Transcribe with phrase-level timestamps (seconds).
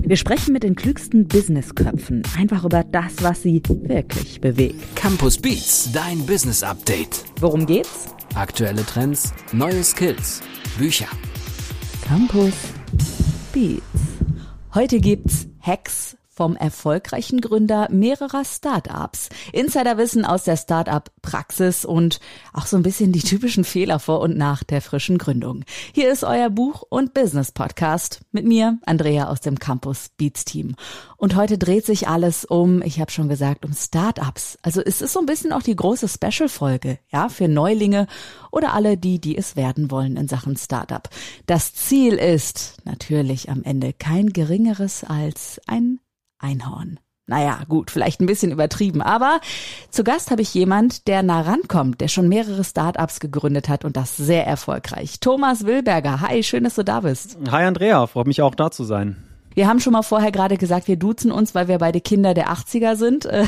[0.00, 4.96] Wir sprechen mit den klügsten Businessköpfen einfach über das, was sie wirklich bewegt.
[4.96, 7.24] Campus Beats, dein Business Update.
[7.40, 8.06] Worum geht's?
[8.34, 10.40] Aktuelle Trends, neue Skills,
[10.78, 11.08] Bücher.
[12.06, 12.54] Campus
[13.52, 13.82] Beats.
[14.74, 19.28] Heute gibt's Hacks vom erfolgreichen Gründer mehrerer Startups.
[19.52, 22.20] Insiderwissen aus der Startup-Praxis und
[22.54, 25.64] auch so ein bisschen die typischen Fehler vor und nach der frischen Gründung.
[25.92, 30.74] Hier ist euer Buch- und Business-Podcast mit mir, Andrea aus dem Campus Beats Team.
[31.18, 34.56] Und heute dreht sich alles um, ich habe schon gesagt, um Startups.
[34.62, 38.06] Also es ist so ein bisschen auch die große Special-Folge, ja, für Neulinge
[38.50, 41.06] oder alle die, die es werden wollen in Sachen Startup.
[41.44, 46.00] Das Ziel ist natürlich am Ende kein geringeres als ein
[46.42, 46.98] Einhorn.
[47.26, 49.40] Naja, gut, vielleicht ein bisschen übertrieben, aber
[49.90, 53.96] zu Gast habe ich jemand, der nah rankommt, der schon mehrere Startups gegründet hat und
[53.96, 55.20] das sehr erfolgreich.
[55.20, 56.20] Thomas Wilberger.
[56.20, 57.38] Hi, schön, dass du da bist.
[57.50, 59.16] Hi Andrea, freut mich auch da zu sein.
[59.54, 62.48] Wir haben schon mal vorher gerade gesagt, wir duzen uns, weil wir beide Kinder der
[62.50, 63.26] 80er sind.
[63.26, 63.46] Äh,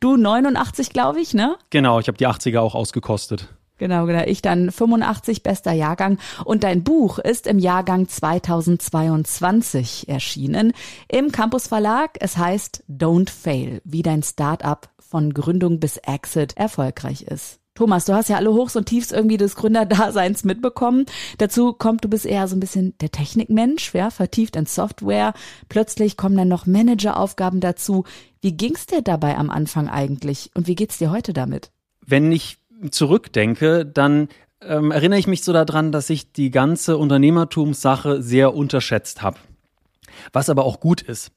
[0.00, 1.56] du 89, glaube ich, ne?
[1.70, 3.48] Genau, ich habe die 80er auch ausgekostet.
[3.78, 4.22] Genau, genau.
[4.26, 6.18] Ich dann 85 bester Jahrgang.
[6.44, 10.72] Und dein Buch ist im Jahrgang 2022 erschienen
[11.08, 12.16] im Campus Verlag.
[12.20, 17.58] Es heißt Don't Fail, wie dein Startup von Gründung bis Exit erfolgreich ist.
[17.74, 21.06] Thomas, du hast ja alle Hochs und Tiefs irgendwie des Gründerdaseins mitbekommen.
[21.38, 25.34] Dazu kommt, du bist eher so ein bisschen der Technikmensch, ja, vertieft in Software.
[25.68, 28.04] Plötzlich kommen dann noch Manageraufgaben dazu.
[28.40, 31.72] Wie ging's dir dabei am Anfang eigentlich und wie geht's dir heute damit?
[32.06, 32.58] Wenn ich
[32.90, 34.28] zurückdenke, dann
[34.66, 39.38] ähm, erinnere ich mich so daran, dass ich die ganze Unternehmertumssache sehr unterschätzt habe.
[40.32, 41.32] Was aber auch gut ist.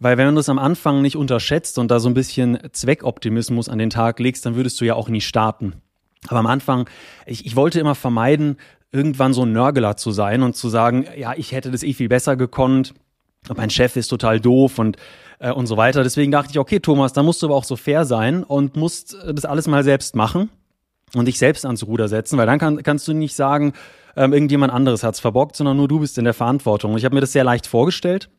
[0.00, 3.78] Weil wenn du es am Anfang nicht unterschätzt und da so ein bisschen Zweckoptimismus an
[3.78, 5.74] den Tag legst, dann würdest du ja auch nie starten.
[6.28, 6.88] Aber am Anfang,
[7.26, 8.58] ich, ich wollte immer vermeiden,
[8.92, 12.08] irgendwann so ein Nörgler zu sein und zu sagen, ja, ich hätte das eh viel
[12.08, 12.94] besser gekonnt.
[13.56, 14.96] Mein Chef ist total doof und
[15.38, 16.02] äh, und so weiter.
[16.02, 19.16] Deswegen dachte ich, okay, Thomas, da musst du aber auch so fair sein und musst
[19.32, 20.50] das alles mal selbst machen
[21.14, 23.72] und dich selbst ans Ruder setzen, weil dann kann, kannst du nicht sagen,
[24.16, 26.92] ähm, irgendjemand anderes hat's verbockt, sondern nur du bist in der Verantwortung.
[26.92, 28.30] Und ich habe mir das sehr leicht vorgestellt.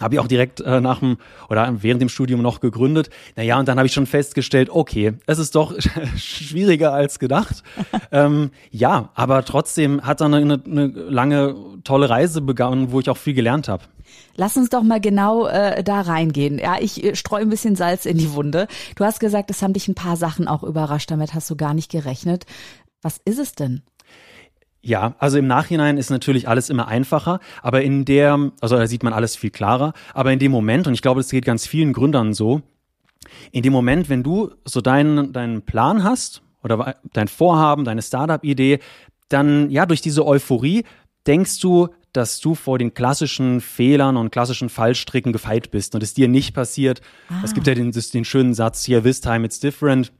[0.00, 1.18] Habe ich auch direkt äh, nach dem
[1.48, 3.10] oder während dem Studium noch gegründet.
[3.36, 5.74] Naja, und dann habe ich schon festgestellt, okay, es ist doch
[6.16, 7.62] schwieriger als gedacht.
[8.12, 11.54] ähm, ja, aber trotzdem hat dann eine, eine lange,
[11.84, 13.84] tolle Reise begonnen, wo ich auch viel gelernt habe.
[14.36, 16.58] Lass uns doch mal genau äh, da reingehen.
[16.58, 18.66] Ja, ich äh, streue ein bisschen Salz in die Wunde.
[18.96, 21.10] Du hast gesagt, es haben dich ein paar Sachen auch überrascht.
[21.10, 22.46] Damit hast du gar nicht gerechnet.
[23.00, 23.82] Was ist es denn?
[24.84, 29.02] Ja, also im Nachhinein ist natürlich alles immer einfacher, aber in der, also da sieht
[29.02, 31.94] man alles viel klarer, aber in dem Moment, und ich glaube, das geht ganz vielen
[31.94, 32.60] Gründern so,
[33.50, 38.80] in dem Moment, wenn du so deinen, deinen Plan hast oder dein Vorhaben, deine Startup-Idee,
[39.30, 40.84] dann ja, durch diese Euphorie
[41.26, 46.12] denkst du, dass du vor den klassischen Fehlern und klassischen Fallstricken gefeit bist und es
[46.12, 47.00] dir nicht passiert.
[47.30, 47.40] Ah.
[47.42, 50.12] Es gibt ja den, den schönen Satz hier, this time it's different.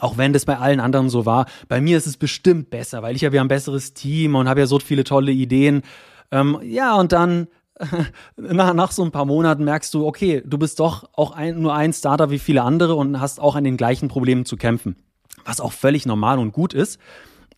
[0.00, 3.14] Auch wenn das bei allen anderen so war, bei mir ist es bestimmt besser, weil
[3.14, 5.82] ich habe ja ein besseres Team und habe ja so viele tolle Ideen.
[6.30, 7.48] Ähm, ja, und dann
[8.36, 11.74] nach, nach so ein paar Monaten merkst du, okay, du bist doch auch ein, nur
[11.74, 14.96] ein Starter wie viele andere und hast auch an den gleichen Problemen zu kämpfen.
[15.44, 16.98] Was auch völlig normal und gut ist,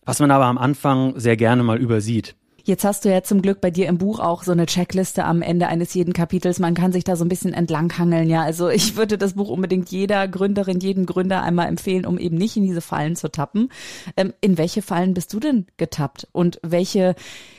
[0.03, 2.35] was man aber am Anfang sehr gerne mal übersieht.
[2.67, 5.43] Jetzt hast du ja zum Glück bei dir im Buch auch so eine Checkliste am
[5.43, 6.57] Ende eines jeden Kapitels.
[6.57, 8.27] Man kann sich da so ein bisschen entlanghangeln.
[8.27, 12.37] Ja, also ich würde das Buch unbedingt jeder Gründerin, jeden Gründer einmal empfehlen, um eben
[12.37, 13.69] nicht in diese Fallen zu tappen.
[14.17, 16.27] Ähm, in welche Fallen bist du denn getappt?
[16.31, 17.13] Und welche,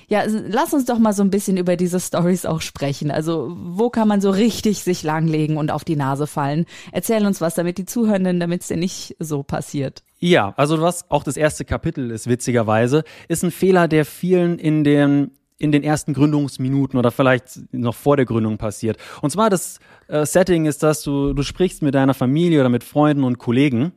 [0.09, 3.13] ja, lass uns doch mal so ein bisschen über diese Stories auch sprechen.
[3.13, 6.67] Also, wo kann man so richtig sich langlegen und auf die Nase fallen?
[6.91, 10.03] Erzähl uns was, damit die Zuhörenden, damit es dir nicht so passiert.
[10.19, 14.85] Ja, also was auch das erste Kapitel ist, witzigerweise, ist ein Fehler, der vielen in
[14.85, 18.99] den in den ersten Gründungsminuten oder vielleicht noch vor der Gründung passiert.
[19.23, 22.85] Und zwar das äh, Setting ist, dass du, du sprichst mit deiner Familie oder mit
[22.85, 23.93] Freunden und Kollegen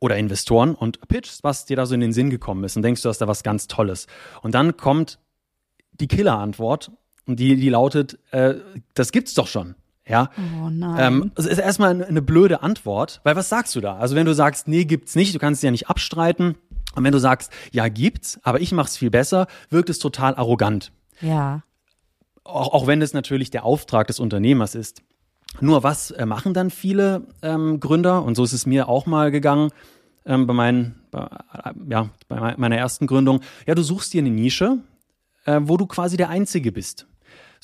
[0.00, 3.02] oder Investoren und pitchst, was dir da so in den Sinn gekommen ist und denkst,
[3.02, 4.08] du hast da was ganz Tolles.
[4.42, 5.20] Und dann kommt
[5.92, 6.90] die Killer-Antwort
[7.26, 8.54] und die, die lautet, äh,
[8.94, 9.76] das gibt's doch schon.
[10.08, 10.30] Ja.
[10.38, 10.96] Oh nein.
[11.00, 13.96] Ähm, das ist erstmal eine, blöde Antwort, weil was sagst du da?
[13.96, 16.54] Also wenn du sagst, nee, gibt's nicht, du kannst es ja nicht abstreiten.
[16.94, 20.92] Und wenn du sagst, ja, gibt's, aber ich mach's viel besser, wirkt es total arrogant.
[21.20, 21.62] Ja.
[22.44, 25.02] Auch, auch wenn es natürlich der Auftrag des Unternehmers ist.
[25.60, 28.22] Nur was äh, machen dann viele ähm, Gründer?
[28.22, 29.70] Und so ist es mir auch mal gegangen
[30.24, 33.40] ähm, bei, meinen, bei, äh, ja, bei meiner ersten Gründung.
[33.66, 34.78] Ja, du suchst dir eine Nische,
[35.44, 37.06] äh, wo du quasi der Einzige bist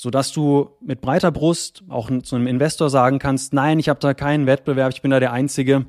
[0.03, 4.15] sodass du mit breiter Brust auch zu einem Investor sagen kannst, nein, ich habe da
[4.15, 5.87] keinen Wettbewerb, ich bin da der Einzige.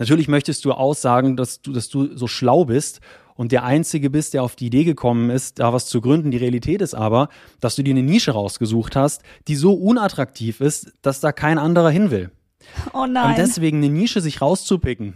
[0.00, 2.98] Natürlich möchtest du aussagen, dass du, dass du so schlau bist
[3.36, 6.32] und der Einzige bist, der auf die Idee gekommen ist, da was zu gründen.
[6.32, 7.28] Die Realität ist aber,
[7.60, 11.90] dass du dir eine Nische rausgesucht hast, die so unattraktiv ist, dass da kein anderer
[11.90, 12.32] hin will.
[12.92, 13.30] Oh nein.
[13.30, 15.14] Und deswegen eine Nische sich rauszupicken.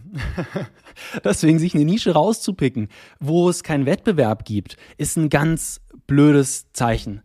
[1.24, 2.88] deswegen sich eine Nische rauszupicken,
[3.18, 7.22] wo es keinen Wettbewerb gibt, ist ein ganz blödes Zeichen.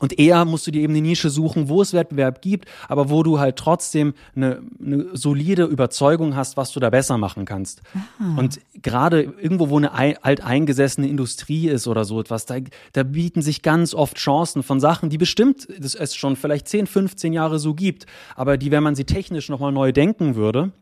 [0.00, 3.22] Und eher musst du dir eben eine Nische suchen, wo es Wettbewerb gibt, aber wo
[3.22, 7.82] du halt trotzdem eine, eine solide Überzeugung hast, was du da besser machen kannst.
[7.94, 8.38] Aha.
[8.38, 9.92] Und gerade irgendwo, wo eine
[10.24, 12.56] alteingesessene Industrie ist oder so etwas, da,
[12.94, 17.32] da bieten sich ganz oft Chancen von Sachen, die bestimmt es schon vielleicht 10, 15
[17.32, 20.72] Jahre so gibt, aber die, wenn man sie technisch nochmal neu denken würde,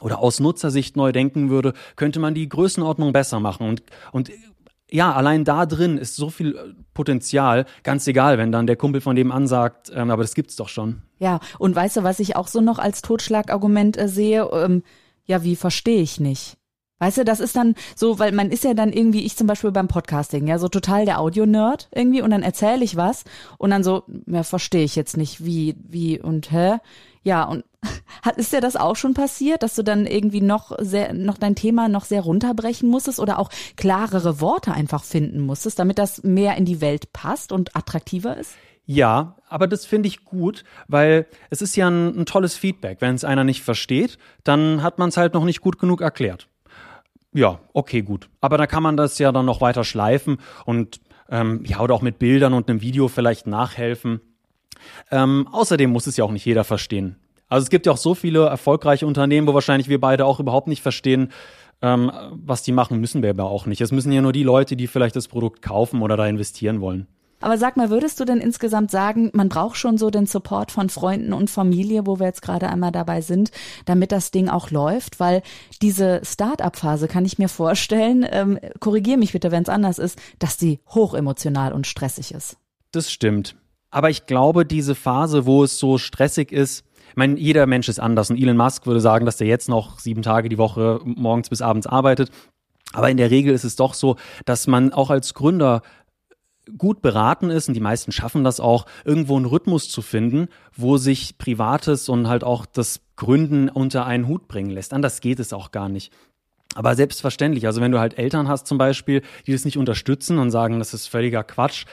[0.00, 3.68] oder aus Nutzersicht neu denken würde, könnte man die Größenordnung besser machen.
[3.68, 4.30] Und, und
[4.92, 9.00] ja, allein da drin ist so viel äh, Potenzial, ganz egal, wenn dann der Kumpel
[9.00, 11.02] von dem ansagt, ähm, aber das gibt's doch schon.
[11.18, 14.48] Ja, und weißt du, was ich auch so noch als Totschlagargument äh, sehe?
[14.52, 14.82] Ähm,
[15.24, 16.58] ja, wie verstehe ich nicht?
[16.98, 19.72] Weißt du, das ist dann so, weil man ist ja dann irgendwie, ich zum Beispiel
[19.72, 23.24] beim Podcasting, ja, so total der Audio-Nerd irgendwie und dann erzähle ich was
[23.58, 26.76] und dann so, ja, verstehe ich jetzt nicht, wie, wie und hä?
[27.24, 27.64] Ja, und
[28.22, 31.54] hat, ist dir das auch schon passiert, dass du dann irgendwie noch sehr, noch dein
[31.54, 36.56] Thema noch sehr runterbrechen musstest oder auch klarere Worte einfach finden musstest, damit das mehr
[36.56, 38.54] in die Welt passt und attraktiver ist?
[38.84, 43.00] Ja, aber das finde ich gut, weil es ist ja ein, ein tolles Feedback.
[43.00, 46.48] Wenn es einer nicht versteht, dann hat man es halt noch nicht gut genug erklärt.
[47.32, 48.28] Ja, okay, gut.
[48.40, 51.00] Aber da kann man das ja dann noch weiter schleifen und
[51.30, 54.20] ähm, ja, oder auch mit Bildern und einem Video vielleicht nachhelfen.
[55.10, 57.16] Ähm, außerdem muss es ja auch nicht jeder verstehen.
[57.52, 60.68] Also es gibt ja auch so viele erfolgreiche Unternehmen, wo wahrscheinlich wir beide auch überhaupt
[60.68, 61.32] nicht verstehen,
[61.82, 63.82] ähm, was die machen, müssen wir aber auch nicht.
[63.82, 67.08] Es müssen ja nur die Leute, die vielleicht das Produkt kaufen oder da investieren wollen.
[67.40, 70.88] Aber sag mal, würdest du denn insgesamt sagen, man braucht schon so den Support von
[70.88, 73.50] Freunden und Familie, wo wir jetzt gerade einmal dabei sind,
[73.84, 75.20] damit das Ding auch läuft?
[75.20, 75.42] Weil
[75.82, 80.56] diese Start-up-Phase kann ich mir vorstellen, ähm, korrigier mich bitte, wenn es anders ist, dass
[80.56, 82.56] die hochemotional und stressig ist.
[82.92, 83.56] Das stimmt.
[83.90, 86.82] Aber ich glaube, diese Phase, wo es so stressig ist,
[87.12, 89.98] ich meine, jeder Mensch ist anders und Elon Musk würde sagen, dass der jetzt noch
[89.98, 92.30] sieben Tage die Woche morgens bis abends arbeitet.
[92.94, 94.16] Aber in der Regel ist es doch so,
[94.46, 95.82] dass man auch als Gründer
[96.78, 100.96] gut beraten ist, und die meisten schaffen das auch, irgendwo einen Rhythmus zu finden, wo
[100.96, 104.94] sich Privates und halt auch das Gründen unter einen Hut bringen lässt.
[104.94, 106.12] Anders geht es auch gar nicht.
[106.74, 110.50] Aber selbstverständlich, also wenn du halt Eltern hast zum Beispiel, die das nicht unterstützen und
[110.50, 111.84] sagen, das ist völliger Quatsch,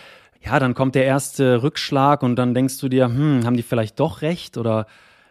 [0.41, 3.99] ja, dann kommt der erste Rückschlag und dann denkst du dir, hm, haben die vielleicht
[3.99, 4.85] doch recht oder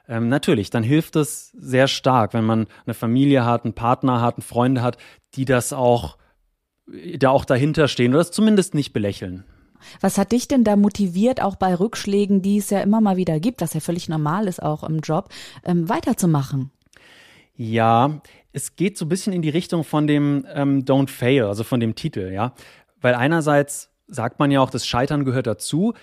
[0.09, 4.43] ähm, natürlich, dann hilft es sehr stark, wenn man eine Familie hat, einen Partner hat,
[4.43, 4.97] Freunde hat,
[5.35, 6.17] die das auch,
[7.19, 9.45] da auch dahinter stehen oder das zumindest nicht belächeln.
[10.01, 13.39] Was hat dich denn da motiviert, auch bei Rückschlägen, die es ja immer mal wieder
[13.39, 15.29] gibt, was ja völlig normal ist auch im Job,
[15.65, 16.71] ähm, weiterzumachen?
[17.55, 18.21] Ja,
[18.53, 21.81] es geht so ein bisschen in die Richtung von dem ähm, Don't Fail, also von
[21.81, 22.55] dem Titel, ja.
[23.01, 25.95] Weil einerseits sagt man ja auch, das Scheitern gehört dazu.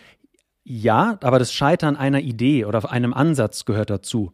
[0.68, 4.32] Ja, aber das Scheitern einer Idee oder einem Ansatz gehört dazu.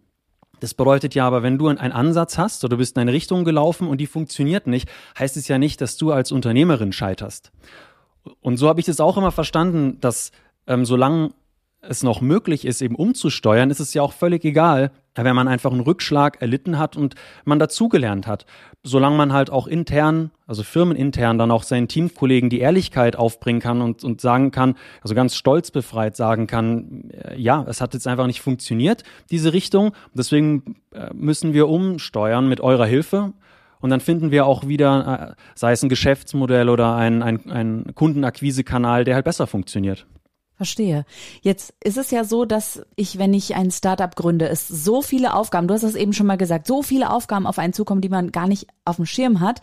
[0.61, 3.43] Das bedeutet ja aber, wenn du einen Ansatz hast oder du bist in eine Richtung
[3.43, 4.89] gelaufen und die funktioniert nicht,
[5.19, 7.51] heißt es ja nicht, dass du als Unternehmerin scheiterst.
[8.39, 10.31] Und so habe ich das auch immer verstanden, dass
[10.67, 11.31] ähm, solange
[11.81, 15.71] es noch möglich ist, eben umzusteuern, ist es ja auch völlig egal, wenn man einfach
[15.71, 18.45] einen Rückschlag erlitten hat und man dazugelernt hat.
[18.83, 23.81] Solange man halt auch intern, also firmenintern, dann auch seinen Teamkollegen die Ehrlichkeit aufbringen kann
[23.81, 28.27] und, und sagen kann, also ganz stolzbefreit sagen kann, äh, ja, es hat jetzt einfach
[28.27, 29.93] nicht funktioniert, diese Richtung.
[30.13, 33.33] Deswegen äh, müssen wir umsteuern mit eurer Hilfe.
[33.79, 37.91] Und dann finden wir auch wieder, äh, sei es ein Geschäftsmodell oder ein, ein, ein
[37.95, 40.05] Kundenakquisekanal, der halt besser funktioniert.
[40.62, 41.06] Verstehe.
[41.41, 45.34] Jetzt ist es ja so, dass ich, wenn ich ein Startup gründe, es so viele
[45.34, 48.10] Aufgaben, du hast das eben schon mal gesagt, so viele Aufgaben auf einen zukommen, die
[48.10, 49.62] man gar nicht auf dem Schirm hat.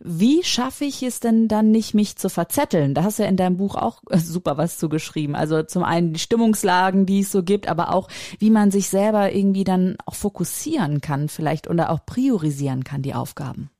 [0.00, 2.94] Wie schaffe ich es denn dann nicht, mich zu verzetteln?
[2.94, 5.36] Da hast du ja in deinem Buch auch super was zugeschrieben.
[5.36, 8.08] Also zum einen die Stimmungslagen, die es so gibt, aber auch,
[8.40, 13.14] wie man sich selber irgendwie dann auch fokussieren kann vielleicht oder auch priorisieren kann, die
[13.14, 13.70] Aufgaben.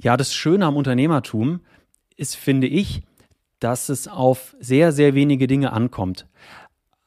[0.00, 1.58] Ja, das Schöne am Unternehmertum
[2.16, 3.02] ist, finde ich,
[3.60, 6.26] dass es auf sehr, sehr wenige Dinge ankommt.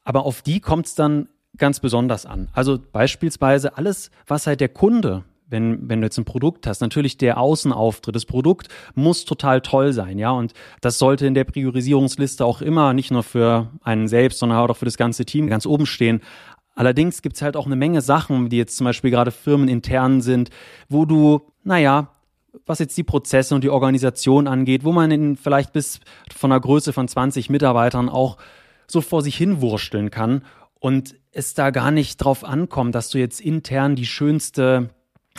[0.04, 2.50] Aber auf die kommt es dann ganz besonders an.
[2.54, 7.18] Also beispielsweise alles, was halt der Kunde, wenn, wenn du jetzt ein Produkt hast, natürlich
[7.18, 10.32] der Außenauftritt, das Produkt muss total toll sein, ja.
[10.32, 14.78] Und das sollte in der Priorisierungsliste auch immer nicht nur für einen selbst, sondern auch
[14.78, 16.22] für das ganze Team ganz oben stehen.
[16.76, 20.52] Allerdings gibt es halt auch eine Menge Sachen, die jetzt zum Beispiel gerade firmenintern sind,
[20.90, 22.12] wo du, naja,
[22.66, 26.00] was jetzt die Prozesse und die Organisation angeht, wo man in vielleicht bis
[26.36, 28.38] von einer Größe von 20 Mitarbeitern auch
[28.88, 30.44] so vor sich hinwursteln kann
[30.80, 34.90] und es da gar nicht drauf ankommt, dass du jetzt intern die schönste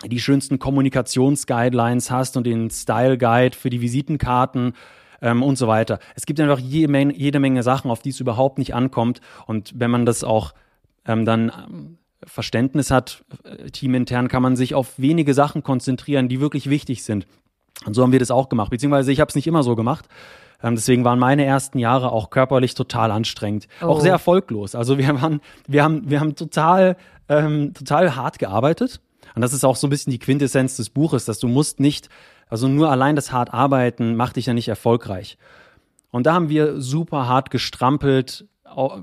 [0.07, 4.75] die schönsten Kommunikationsguidelines hast und den Style Guide für die Visitenkarten
[5.21, 5.99] ähm, und so weiter.
[6.15, 9.21] Es gibt einfach jede Menge, jede Menge Sachen, auf die es überhaupt nicht ankommt.
[9.47, 10.55] Und wenn man das auch
[11.05, 16.41] ähm, dann ähm, Verständnis hat, äh, teamintern, kann man sich auf wenige Sachen konzentrieren, die
[16.41, 17.27] wirklich wichtig sind.
[17.87, 18.71] Und so haben wir das auch gemacht.
[18.71, 20.09] Beziehungsweise ich habe es nicht immer so gemacht.
[20.63, 23.87] Ähm, deswegen waren meine ersten Jahre auch körperlich total anstrengend, oh.
[23.87, 24.75] auch sehr erfolglos.
[24.75, 26.97] Also wir waren, wir haben, wir haben total,
[27.29, 29.01] ähm, total hart gearbeitet.
[29.35, 32.09] Und das ist auch so ein bisschen die Quintessenz des Buches, dass du musst nicht,
[32.49, 35.39] also nur allein das hart arbeiten macht dich ja nicht erfolgreich.
[36.11, 38.47] Und da haben wir super hart gestrampelt,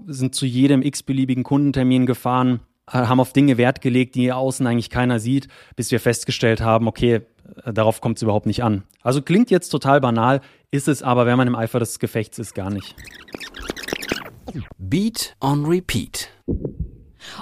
[0.07, 5.19] sind zu jedem x-beliebigen Kundentermin gefahren, haben auf Dinge Wert gelegt, die außen eigentlich keiner
[5.19, 7.21] sieht, bis wir festgestellt haben, okay,
[7.63, 8.83] äh, darauf kommt es überhaupt nicht an.
[9.01, 12.53] Also klingt jetzt total banal, ist es aber, wenn man im Eifer des Gefechts ist,
[12.53, 12.95] gar nicht.
[14.77, 16.29] Beat on Repeat.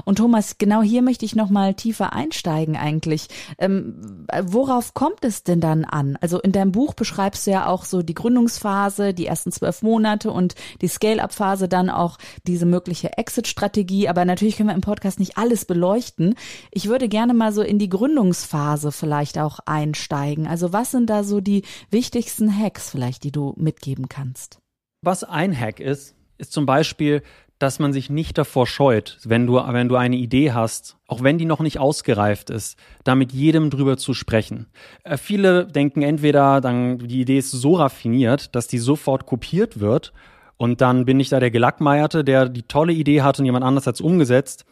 [0.06, 3.28] Und Thomas, genau hier möchte ich noch mal tiefer einsteigen eigentlich.
[3.58, 6.18] Ähm, worauf kommt es denn dann an?
[6.22, 10.32] Also in deinem Buch beschreibst du ja auch so die Gründungsphase, die ersten zwölf Monate
[10.32, 14.10] und die Scale-up-Phase, dann auch diese mögliche Exit-Strategie.
[14.10, 16.36] Aber natürlich können wir im Podcast nicht alles beleuchten.
[16.72, 20.48] Ich würde gerne mal so in die Gründungsphase vielleicht auch einsteigen.
[20.48, 24.60] Also was sind da so die wichtigsten Hacks vielleicht, die du mitgeben kannst?
[25.02, 27.24] Was ein Hack ist, ist zum Beispiel
[27.64, 31.38] dass man sich nicht davor scheut, wenn du, wenn du eine Idee hast, auch wenn
[31.38, 34.68] die noch nicht ausgereift ist, da mit jedem drüber zu sprechen.
[35.06, 40.12] Äh, viele denken entweder, dann, die Idee ist so raffiniert, dass die sofort kopiert wird
[40.58, 43.88] und dann bin ich da der Gelackmeierte, der die tolle Idee hat und jemand anders
[43.88, 44.66] hat es umgesetzt.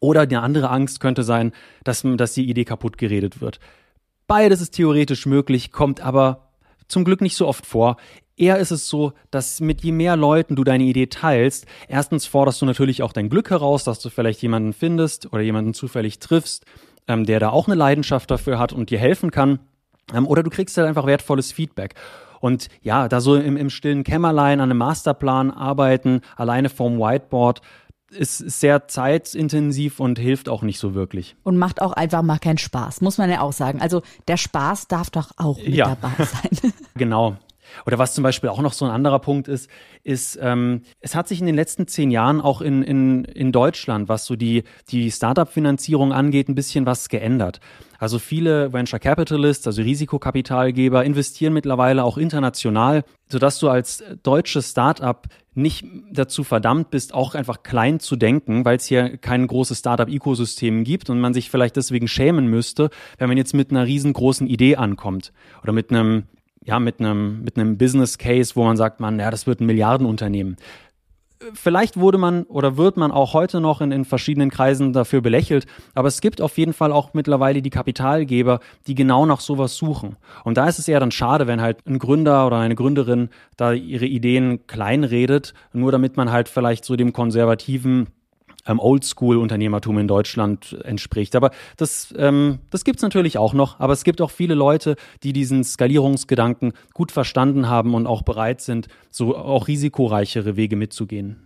[0.00, 1.52] Oder eine andere Angst könnte sein,
[1.84, 3.60] dass, dass die Idee kaputt geredet wird.
[4.26, 6.50] Beides ist theoretisch möglich, kommt aber
[6.88, 7.96] zum Glück nicht so oft vor.
[8.36, 12.60] Eher ist es so, dass mit je mehr Leuten du deine Idee teilst, erstens forderst
[12.60, 16.64] du natürlich auch dein Glück heraus, dass du vielleicht jemanden findest oder jemanden zufällig triffst,
[17.06, 19.60] ähm, der da auch eine Leidenschaft dafür hat und dir helfen kann.
[20.12, 21.94] Ähm, oder du kriegst halt einfach wertvolles Feedback.
[22.40, 27.62] Und ja, da so im, im stillen Kämmerlein an einem Masterplan arbeiten, alleine vorm Whiteboard,
[28.10, 31.36] ist sehr zeitintensiv und hilft auch nicht so wirklich.
[31.42, 33.80] Und macht auch einfach mal keinen Spaß, muss man ja auch sagen.
[33.80, 35.96] Also der Spaß darf doch auch mit ja.
[35.96, 36.72] dabei sein.
[36.96, 37.36] genau.
[37.86, 39.70] Oder was zum Beispiel auch noch so ein anderer Punkt ist,
[40.02, 44.08] ist, ähm, es hat sich in den letzten zehn Jahren auch in, in, in Deutschland,
[44.08, 47.60] was so die, die Startup-Finanzierung angeht, ein bisschen was geändert.
[47.98, 55.26] Also viele Venture Capitalists, also Risikokapitalgeber, investieren mittlerweile auch international, sodass du als deutsches Startup
[55.54, 60.84] nicht dazu verdammt bist, auch einfach klein zu denken, weil es hier kein großes Startup-Ökosystem
[60.84, 64.76] gibt und man sich vielleicht deswegen schämen müsste, wenn man jetzt mit einer riesengroßen Idee
[64.76, 66.24] ankommt oder mit einem
[66.64, 69.66] ja, mit einem, mit einem Business Case, wo man sagt, man, ja, das wird ein
[69.66, 70.56] Milliardenunternehmen.
[71.52, 75.66] Vielleicht wurde man oder wird man auch heute noch in, in verschiedenen Kreisen dafür belächelt,
[75.94, 80.16] aber es gibt auf jeden Fall auch mittlerweile die Kapitalgeber, die genau nach sowas suchen.
[80.44, 83.28] Und da ist es eher dann schade, wenn halt ein Gründer oder eine Gründerin
[83.58, 88.06] da ihre Ideen kleinredet, nur damit man halt vielleicht so dem konservativen
[88.66, 91.36] ähm, Oldschool-Unternehmertum in Deutschland entspricht.
[91.36, 93.80] Aber das, ähm, das gibt es natürlich auch noch.
[93.80, 98.60] Aber es gibt auch viele Leute, die diesen Skalierungsgedanken gut verstanden haben und auch bereit
[98.60, 101.40] sind, so auch risikoreichere Wege mitzugehen.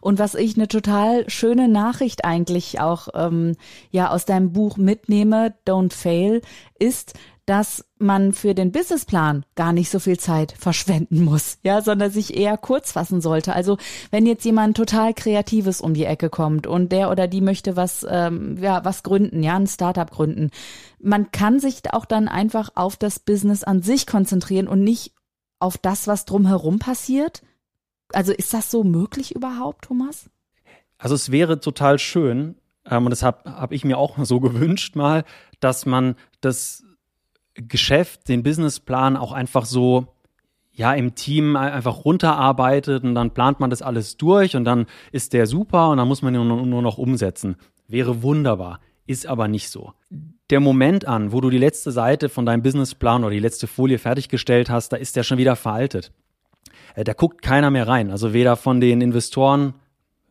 [0.00, 3.56] Und was ich eine total schöne Nachricht eigentlich auch ähm,
[3.90, 6.40] ja aus deinem Buch mitnehme, Don't Fail,
[6.78, 7.14] ist,
[7.46, 12.36] dass man für den Businessplan gar nicht so viel Zeit verschwenden muss, ja, sondern sich
[12.36, 13.54] eher kurz fassen sollte.
[13.54, 13.78] Also
[14.10, 18.04] wenn jetzt jemand total Kreatives um die Ecke kommt und der oder die möchte was,
[18.08, 20.50] ähm, ja, was gründen, ja, ein Startup gründen,
[21.00, 25.12] man kann sich auch dann einfach auf das Business an sich konzentrieren und nicht
[25.60, 27.42] auf das, was drumherum passiert.
[28.12, 30.28] Also ist das so möglich überhaupt, Thomas?
[30.98, 32.56] Also es wäre total schön,
[32.90, 35.24] ähm, und das habe hab ich mir auch so gewünscht mal,
[35.60, 36.85] dass man das
[37.56, 40.08] Geschäft, den Businessplan auch einfach so
[40.72, 45.32] ja im Team einfach runterarbeitet und dann plant man das alles durch und dann ist
[45.32, 47.56] der super und dann muss man ihn nur, noch umsetzen.
[47.88, 49.94] Wäre wunderbar, ist aber nicht so.
[50.50, 53.98] Der Moment an, wo du die letzte Seite von deinem Businessplan oder die letzte Folie
[53.98, 56.12] fertiggestellt hast, da ist der schon wieder veraltet.
[56.94, 58.10] Äh, da guckt keiner mehr rein.
[58.10, 59.74] Also weder von den Investoren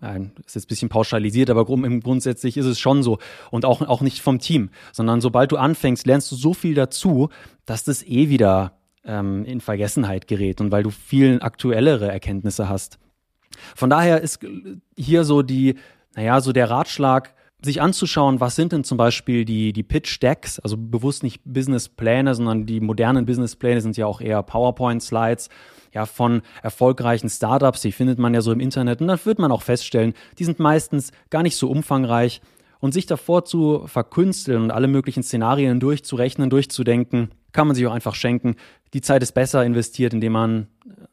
[0.02, 3.18] Nein, ist jetzt ein bisschen pauschalisiert, aber grundsätzlich ist es schon so.
[3.50, 7.30] Und auch, auch nicht vom Team, sondern sobald du anfängst, lernst du so viel dazu,
[7.66, 8.74] dass das eh wieder
[9.06, 13.00] ähm, in Vergessenheit gerät und weil du viel aktuellere Erkenntnisse hast.
[13.76, 14.46] Von daher ist
[14.98, 15.76] hier so die,
[16.16, 17.34] naja, so der Ratschlag,
[17.64, 22.36] sich anzuschauen, was sind denn zum Beispiel die, die Pitch Decks, also bewusst nicht Businesspläne,
[22.36, 25.50] sondern die modernen Businesspläne sind ja auch eher PowerPoint-Slides
[25.96, 29.52] ja, von erfolgreichen Startups, die findet man ja so im Internet und dann wird man
[29.52, 32.42] auch feststellen, die sind meistens gar nicht so umfangreich
[32.82, 37.94] Und sich davor zu verkünsteln und alle möglichen Szenarien durchzurechnen, durchzudenken, kann man sich auch
[37.94, 38.58] einfach schenken.
[38.94, 40.68] Die Zeit ist besser investiert, indem man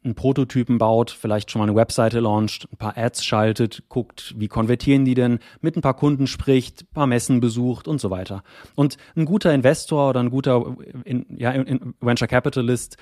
[0.04, 4.48] einen Prototypen baut, vielleicht schon mal eine Webseite launcht, ein paar Ads schaltet, guckt, wie
[4.48, 8.42] konvertieren die denn, mit ein paar Kunden spricht, ein paar Messen besucht und so weiter.
[8.74, 10.76] Und ein guter Investor oder ein guter
[11.36, 11.54] ja,
[12.00, 12.98] Venture Capitalist,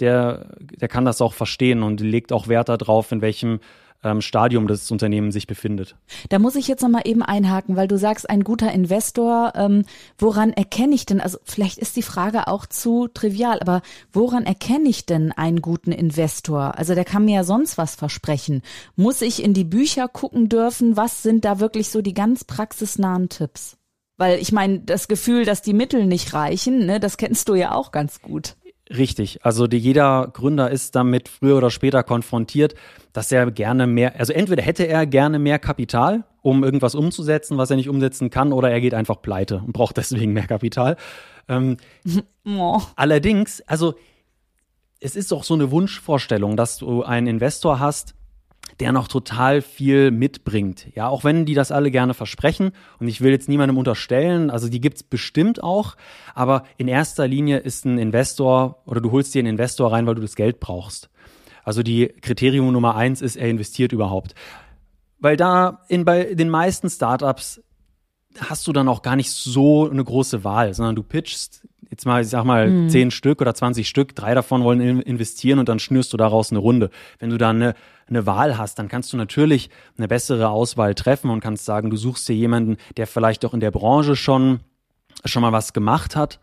[0.00, 3.60] der, der kann das auch verstehen und legt auch Wert darauf, in welchem
[4.02, 5.96] ähm, Stadium das Unternehmen sich befindet.
[6.28, 9.84] Da muss ich jetzt nochmal eben einhaken, weil du sagst, ein guter Investor, ähm,
[10.18, 14.88] woran erkenne ich denn, also vielleicht ist die Frage auch zu trivial, aber woran erkenne
[14.88, 16.78] ich denn einen guten Investor?
[16.78, 18.62] Also der kann mir ja sonst was versprechen.
[18.96, 20.96] Muss ich in die Bücher gucken dürfen?
[20.96, 23.76] Was sind da wirklich so die ganz praxisnahen Tipps?
[24.16, 27.74] Weil ich meine, das Gefühl, dass die Mittel nicht reichen, ne, das kennst du ja
[27.74, 28.56] auch ganz gut.
[28.90, 29.44] Richtig.
[29.44, 32.74] Also die, jeder Gründer ist damit früher oder später konfrontiert,
[33.12, 37.70] dass er gerne mehr, also entweder hätte er gerne mehr Kapital, um irgendwas umzusetzen, was
[37.70, 40.96] er nicht umsetzen kann, oder er geht einfach pleite und braucht deswegen mehr Kapital.
[41.48, 41.76] Ähm,
[42.44, 42.80] oh.
[42.96, 43.94] Allerdings, also
[44.98, 48.14] es ist doch so eine Wunschvorstellung, dass du einen Investor hast,
[48.80, 50.88] der noch total viel mitbringt.
[50.94, 52.72] Ja, auch wenn die das alle gerne versprechen.
[52.98, 55.96] Und ich will jetzt niemandem unterstellen, also die gibt's bestimmt auch.
[56.34, 60.14] Aber in erster Linie ist ein Investor oder du holst dir einen Investor rein, weil
[60.14, 61.10] du das Geld brauchst.
[61.62, 64.34] Also die Kriterium Nummer eins ist, er investiert überhaupt.
[65.18, 67.62] Weil da in, bei den meisten Startups
[68.38, 72.22] hast du dann auch gar nicht so eine große Wahl, sondern du pitchst jetzt mal,
[72.22, 72.88] ich sag mal, mhm.
[72.88, 76.60] zehn Stück oder 20 Stück, drei davon wollen investieren und dann schnürst du daraus eine
[76.60, 76.90] Runde.
[77.18, 77.74] Wenn du da eine,
[78.06, 81.96] eine Wahl hast, dann kannst du natürlich eine bessere Auswahl treffen und kannst sagen, du
[81.96, 84.60] suchst dir jemanden, der vielleicht auch in der Branche schon,
[85.24, 86.38] schon mal was gemacht hat,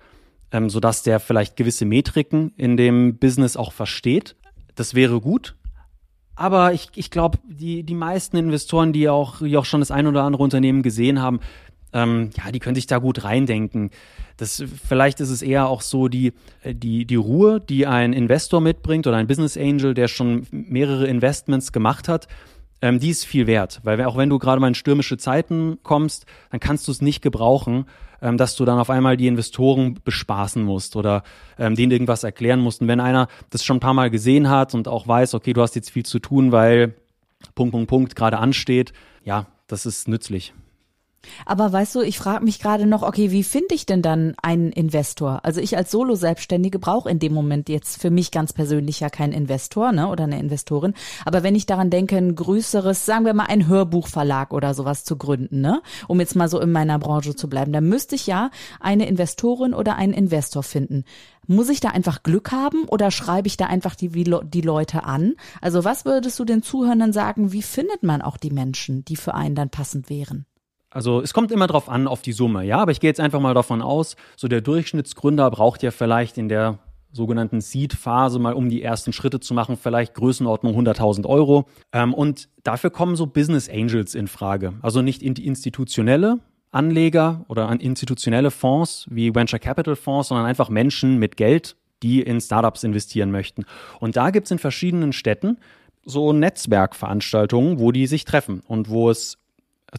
[0.51, 4.35] ähm, sodass der vielleicht gewisse Metriken in dem Business auch versteht.
[4.75, 5.55] Das wäre gut.
[6.35, 10.05] Aber ich, ich glaube, die, die meisten Investoren, die auch, die auch schon das ein
[10.05, 11.39] oder andere Unternehmen gesehen haben,
[11.93, 13.91] ähm, ja, die können sich da gut reindenken.
[14.37, 18.61] Das, vielleicht ist es eher auch so die, äh, die, die Ruhe, die ein Investor
[18.61, 22.27] mitbringt oder ein Business Angel, der schon mehrere Investments gemacht hat,
[22.81, 23.79] ähm, die ist viel wert.
[23.83, 27.21] Weil auch wenn du gerade mal in stürmische Zeiten kommst, dann kannst du es nicht
[27.21, 27.85] gebrauchen,
[28.21, 31.23] ähm, dass du dann auf einmal die Investoren bespaßen musst oder
[31.57, 32.81] ähm, denen irgendwas erklären musst.
[32.81, 35.61] Und wenn einer das schon ein paar Mal gesehen hat und auch weiß, okay, du
[35.61, 36.95] hast jetzt viel zu tun, weil
[37.55, 40.53] Punkt, Punkt, Punkt gerade ansteht, ja, das ist nützlich.
[41.45, 44.71] Aber weißt du, ich frage mich gerade noch, okay, wie finde ich denn dann einen
[44.71, 45.41] Investor?
[45.43, 49.33] Also ich als Solo-Selbstständige brauche in dem Moment jetzt für mich ganz persönlich ja keinen
[49.33, 50.93] Investor, ne, oder eine Investorin.
[51.25, 55.17] Aber wenn ich daran denke, ein größeres, sagen wir mal, ein Hörbuchverlag oder sowas zu
[55.17, 58.49] gründen, ne, um jetzt mal so in meiner Branche zu bleiben, dann müsste ich ja
[58.79, 61.03] eine Investorin oder einen Investor finden.
[61.47, 65.35] Muss ich da einfach Glück haben oder schreibe ich da einfach die, die Leute an?
[65.61, 69.33] Also was würdest du den Zuhörenden sagen, wie findet man auch die Menschen, die für
[69.33, 70.45] einen dann passend wären?
[70.89, 73.41] Also es kommt immer drauf an, auf die Summe, ja, aber ich gehe jetzt einfach
[73.41, 76.79] mal davon aus, so der Durchschnittsgründer braucht ja vielleicht in der
[77.11, 81.65] sogenannten Seed-Phase mal, um die ersten Schritte zu machen, vielleicht Größenordnung 100.000 Euro.
[81.91, 84.73] Ähm, und dafür kommen so Business Angels in Frage.
[84.81, 86.39] Also nicht institutionelle
[86.71, 92.39] Anleger oder institutionelle Fonds wie Venture Capital Fonds, sondern einfach Menschen mit Geld, die in
[92.39, 93.65] Startups investieren möchten.
[93.99, 95.57] Und da gibt es in verschiedenen Städten
[96.05, 99.37] so Netzwerkveranstaltungen, wo die sich treffen und wo es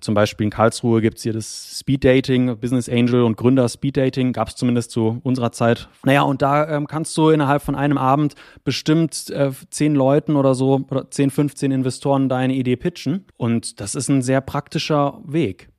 [0.01, 3.96] zum Beispiel in Karlsruhe gibt es hier das Speed Dating, Business Angel und Gründer Speed
[3.96, 5.88] Dating, gab es zumindest zu unserer Zeit.
[6.05, 10.55] Naja, und da ähm, kannst du innerhalb von einem Abend bestimmt äh, zehn Leuten oder
[10.55, 13.24] so, oder 10, 15 Investoren deine Idee pitchen.
[13.37, 15.70] Und das ist ein sehr praktischer Weg.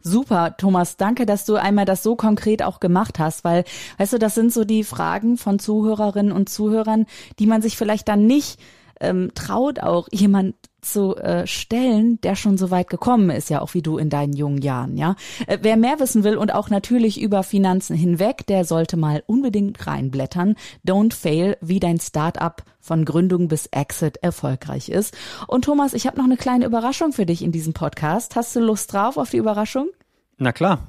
[0.00, 3.64] Super, Thomas, danke, dass du einmal das so konkret auch gemacht hast, weil,
[3.96, 7.06] weißt du, das sind so die Fragen von Zuhörerinnen und Zuhörern,
[7.38, 8.60] die man sich vielleicht dann nicht
[9.00, 13.74] ähm, traut, auch jemand zu äh, stellen, der schon so weit gekommen ist, ja auch
[13.74, 15.16] wie du in deinen jungen Jahren, ja.
[15.46, 19.86] Äh, wer mehr wissen will und auch natürlich über Finanzen hinweg, der sollte mal unbedingt
[19.86, 20.54] reinblättern.
[20.86, 25.16] Don't fail, wie dein Startup von Gründung bis Exit erfolgreich ist.
[25.48, 28.36] Und Thomas, ich habe noch eine kleine Überraschung für dich in diesem Podcast.
[28.36, 29.88] Hast du Lust drauf auf die Überraschung?
[30.36, 30.86] Na klar.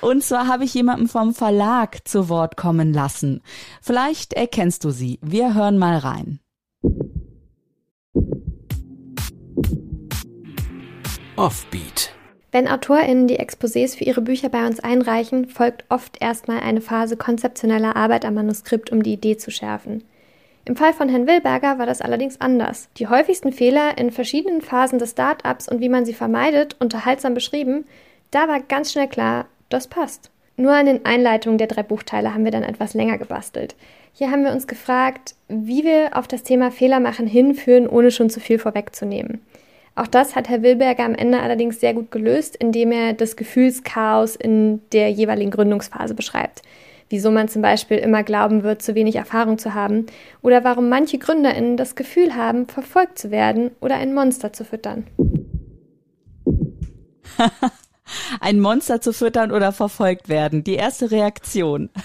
[0.00, 3.42] Und zwar habe ich jemanden vom Verlag zu Wort kommen lassen.
[3.80, 5.18] Vielleicht erkennst du sie.
[5.22, 6.40] Wir hören mal rein.
[11.40, 12.12] Offbeat.
[12.52, 17.16] Wenn AutorInnen die Exposés für ihre Bücher bei uns einreichen, folgt oft erstmal eine Phase
[17.16, 20.04] konzeptioneller Arbeit am Manuskript, um die Idee zu schärfen.
[20.66, 22.90] Im Fall von Herrn Wilberger war das allerdings anders.
[22.98, 27.86] Die häufigsten Fehler in verschiedenen Phasen des Start-ups und wie man sie vermeidet, unterhaltsam beschrieben,
[28.32, 30.30] da war ganz schnell klar, das passt.
[30.58, 33.76] Nur an den Einleitungen der drei Buchteile haben wir dann etwas länger gebastelt.
[34.12, 38.28] Hier haben wir uns gefragt, wie wir auf das Thema Fehler machen hinführen, ohne schon
[38.28, 39.40] zu viel vorwegzunehmen.
[39.94, 44.36] Auch das hat Herr Wilberger am Ende allerdings sehr gut gelöst, indem er das Gefühlschaos
[44.36, 46.62] in der jeweiligen Gründungsphase beschreibt.
[47.08, 50.06] Wieso man zum Beispiel immer glauben wird, zu wenig Erfahrung zu haben
[50.42, 55.08] oder warum manche GründerInnen das Gefühl haben, verfolgt zu werden oder ein Monster zu füttern.
[58.40, 60.62] ein Monster zu füttern oder verfolgt werden.
[60.62, 61.90] Die erste Reaktion.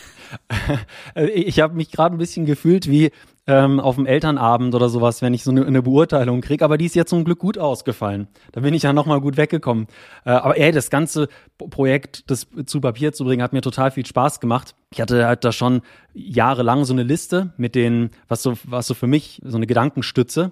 [1.15, 3.11] Ich habe mich gerade ein bisschen gefühlt wie
[3.47, 6.65] ähm, auf dem Elternabend oder sowas, wenn ich so eine, eine Beurteilung kriege.
[6.65, 8.27] Aber die ist ja zum Glück gut ausgefallen.
[8.51, 9.87] Da bin ich ja nochmal gut weggekommen.
[10.25, 11.27] Äh, aber ey, das ganze
[11.57, 14.75] Projekt, das zu Papier zu bringen, hat mir total viel Spaß gemacht.
[14.91, 15.81] Ich hatte halt da schon
[16.13, 20.51] jahrelang so eine Liste mit den, was so, was so für mich so eine Gedankenstütze.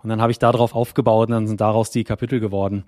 [0.00, 2.84] Und dann habe ich darauf aufgebaut und dann sind daraus die Kapitel geworden.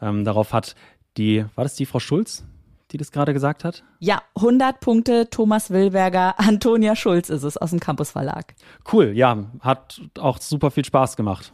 [0.00, 0.74] Ähm, darauf hat
[1.18, 2.44] die, war das die Frau Schulz?
[2.90, 3.84] Die das gerade gesagt hat?
[3.98, 8.54] Ja, 100 Punkte Thomas Wilberger, Antonia Schulz ist es aus dem Campus Verlag.
[8.92, 11.52] Cool, ja, hat auch super viel Spaß gemacht.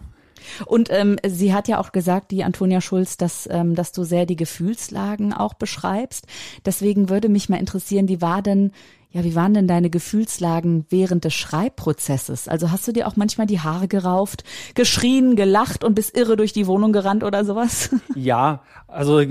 [0.66, 4.26] Und ähm, sie hat ja auch gesagt, die Antonia Schulz, dass, ähm, dass du sehr
[4.26, 6.26] die Gefühlslagen auch beschreibst.
[6.64, 8.72] Deswegen würde mich mal interessieren, wie war denn
[9.12, 12.46] ja, wie waren denn deine Gefühlslagen während des Schreibprozesses?
[12.46, 14.44] Also hast du dir auch manchmal die Haare gerauft,
[14.74, 17.90] geschrien, gelacht und bist irre durch die Wohnung gerannt oder sowas?
[18.14, 19.22] Ja, also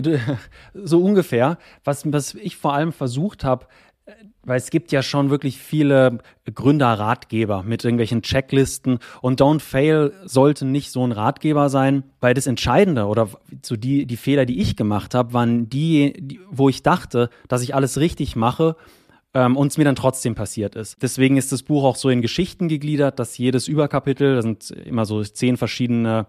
[0.74, 1.58] so ungefähr.
[1.84, 3.68] Was, was ich vor allem versucht habe,
[4.44, 6.20] weil es gibt ja schon wirklich viele
[6.52, 12.48] Gründerratgeber mit irgendwelchen Checklisten und Don't Fail sollte nicht so ein Ratgeber sein, weil das
[12.48, 13.30] Entscheidende oder
[13.62, 17.62] so die, die Fehler, die ich gemacht habe, waren die, die, wo ich dachte, dass
[17.62, 18.76] ich alles richtig mache
[19.34, 20.98] ähm, und es mir dann trotzdem passiert ist.
[21.02, 25.06] Deswegen ist das Buch auch so in Geschichten gegliedert, dass jedes Überkapitel, da sind immer
[25.06, 26.28] so zehn verschiedene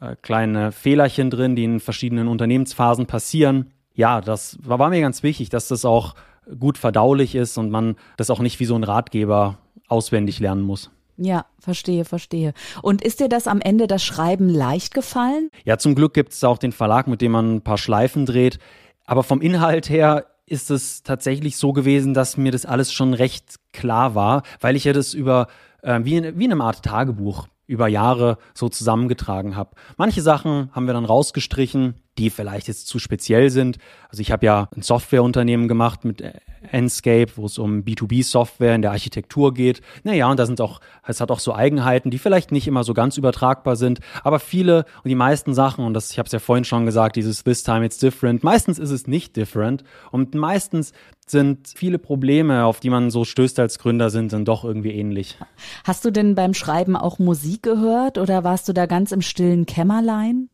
[0.00, 3.70] äh, kleine Fehlerchen drin, die in verschiedenen Unternehmensphasen passieren.
[3.94, 6.14] Ja, das war, war mir ganz wichtig, dass das auch
[6.58, 10.90] gut verdaulich ist und man das auch nicht wie so ein Ratgeber auswendig lernen muss.
[11.18, 12.52] Ja, verstehe, verstehe.
[12.80, 15.50] Und ist dir das am Ende das Schreiben leicht gefallen?
[15.64, 18.58] Ja, zum Glück gibt es auch den Verlag, mit dem man ein paar Schleifen dreht.
[19.04, 23.56] Aber vom Inhalt her ist es tatsächlich so gewesen, dass mir das alles schon recht
[23.72, 25.46] klar war, weil ich ja das über
[25.82, 29.70] äh, wie, in, wie in einem Art Tagebuch über Jahre so zusammengetragen habe.
[29.96, 33.78] Manche Sachen haben wir dann rausgestrichen, die vielleicht jetzt zu speziell sind.
[34.08, 36.22] Also ich habe ja ein Softwareunternehmen gemacht mit
[36.70, 39.80] Enscape, wo es um B2B-Software in der Architektur geht.
[40.04, 42.94] Naja, und da sind auch, es hat auch so Eigenheiten, die vielleicht nicht immer so
[42.94, 46.38] ganz übertragbar sind, aber viele und die meisten Sachen, und das, ich habe es ja
[46.38, 50.92] vorhin schon gesagt, dieses This time it's different, meistens ist es nicht different und meistens
[51.26, 55.38] sind viele Probleme, auf die man so stößt als Gründer, sind dann doch irgendwie ähnlich.
[55.84, 59.66] Hast du denn beim Schreiben auch Musik gehört oder warst du da ganz im stillen
[59.66, 60.48] Kämmerlein?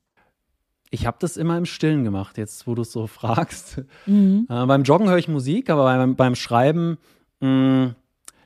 [0.91, 3.83] Ich habe das immer im Stillen gemacht, jetzt wo du es so fragst.
[4.07, 4.47] Mhm.
[4.49, 6.99] Äh, beim Joggen höre ich Musik, aber beim, beim Schreiben,
[7.41, 7.95] mh, mm,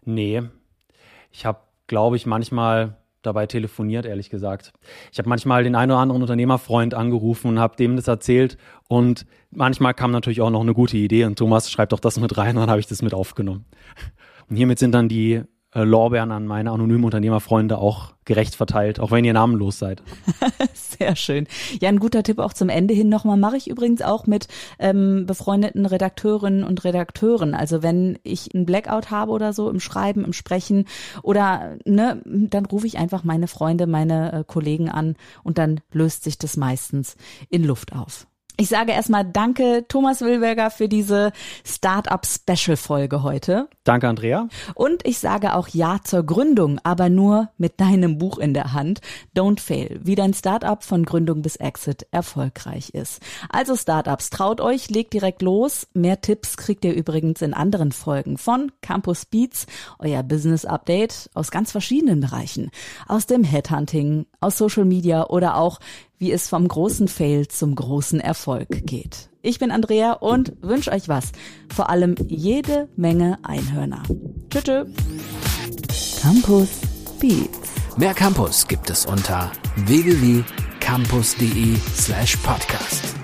[0.05, 0.42] nee.
[1.31, 4.72] Ich habe, glaube ich, manchmal dabei telefoniert, ehrlich gesagt.
[5.12, 8.59] Ich habe manchmal den einen oder anderen Unternehmerfreund angerufen und habe dem das erzählt.
[8.88, 12.37] Und manchmal kam natürlich auch noch eine gute Idee und Thomas schreibt doch das mit
[12.37, 13.64] rein und dann habe ich das mit aufgenommen.
[14.50, 15.42] Und hiermit sind dann die
[15.75, 20.03] äh, Lorbeeren an meine anonymen Unternehmerfreunde auch gerecht verteilt, auch wenn ihr namenlos seid.
[20.75, 21.47] Sehr schön.
[21.81, 23.37] Ja, ein guter Tipp auch zum Ende hin nochmal.
[23.37, 27.55] Mache ich übrigens auch mit ähm, befreundeten Redakteurinnen und Redakteuren.
[27.55, 30.87] Also wenn ich einen Blackout habe oder so im Schreiben, im Sprechen
[31.23, 36.25] oder ne, dann rufe ich einfach meine Freunde, meine äh, Kollegen an und dann löst
[36.25, 37.17] sich das meistens
[37.49, 38.27] in Luft auf.
[38.59, 41.33] Ich sage erstmal Danke, Thomas Wilberger, für diese
[41.65, 43.69] Startup-Special-Folge heute.
[43.83, 44.49] Danke, Andrea.
[44.75, 49.01] Und ich sage auch Ja zur Gründung, aber nur mit deinem Buch in der Hand.
[49.35, 53.21] Don't Fail, wie dein Startup von Gründung bis Exit erfolgreich ist.
[53.49, 55.88] Also Startups, traut euch, legt direkt los.
[55.95, 59.67] Mehr Tipps kriegt ihr übrigens in anderen Folgen von Campus Beats,
[59.99, 62.71] euer Business Update aus ganz verschiedenen Bereichen.
[63.09, 65.81] Aus dem Headhunting, aus Social Media oder auch
[66.23, 69.29] wie es vom großen Fail zum großen Erfolg geht.
[69.43, 71.33] Ich bin Andrea und wünsche euch was.
[71.75, 74.05] Vor allem jede Menge Einhörner.
[74.49, 74.63] Tschüss.
[74.63, 74.85] Tschö.
[76.23, 76.69] Campus
[77.19, 77.73] Beats.
[77.97, 79.51] Mehr Campus gibt es unter
[79.85, 83.17] www.campus.de slash podcast.